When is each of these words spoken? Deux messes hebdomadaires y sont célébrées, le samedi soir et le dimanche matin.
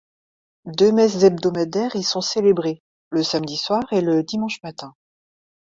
Deux 0.65 0.91
messes 0.91 1.21
hebdomadaires 1.25 1.95
y 1.95 2.01
sont 2.01 2.21
célébrées, 2.21 2.81
le 3.11 3.21
samedi 3.21 3.55
soir 3.55 3.83
et 3.91 4.01
le 4.01 4.23
dimanche 4.23 4.59
matin. 4.63 4.95